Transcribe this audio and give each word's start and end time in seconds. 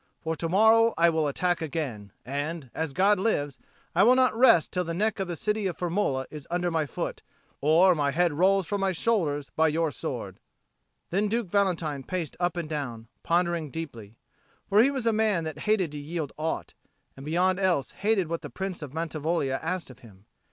For 0.19 0.35
to 0.35 0.49
morrow 0.49 0.95
I 0.97 1.11
will 1.11 1.27
attack 1.27 1.61
again; 1.61 2.11
and, 2.25 2.71
as 2.73 2.91
God 2.91 3.19
lives, 3.19 3.59
I 3.93 4.01
will 4.01 4.15
not 4.15 4.35
rest 4.35 4.71
till 4.73 4.83
the 4.83 4.95
neck 4.95 5.19
of 5.19 5.27
the 5.27 5.35
city 5.35 5.67
of 5.67 5.77
Firmola 5.77 6.25
is 6.31 6.47
under 6.49 6.71
my 6.71 6.87
foot, 6.87 7.21
or 7.61 7.93
my 7.93 8.09
head 8.09 8.33
rolls 8.33 8.65
from 8.65 8.81
my 8.81 8.93
shoulders 8.93 9.51
by 9.55 9.67
your 9.67 9.91
sword." 9.91 10.39
Then 11.11 11.27
Duke 11.27 11.51
Valentine 11.51 12.01
paced 12.03 12.35
up 12.39 12.57
and 12.57 12.67
down, 12.67 13.09
pondering 13.21 13.69
deeply. 13.69 14.17
For 14.67 14.81
he 14.81 14.89
was 14.89 15.05
a 15.05 15.13
man 15.13 15.43
that 15.43 15.59
hated 15.69 15.91
to 15.91 15.99
yield 15.99 16.33
aught, 16.35 16.73
and 17.15 17.23
beyond 17.23 17.59
all 17.59 17.65
else 17.67 17.91
hated 17.91 18.27
what 18.27 18.41
the 18.41 18.49
Prince 18.49 18.81
of 18.81 18.95
Mantivoglia 18.95 19.59
asked 19.61 19.91
of 19.91 19.99
him. 19.99 20.25